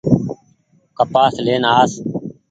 ڪپآس 0.97 1.33
لين 1.45 1.63
آس۔ 1.77 1.91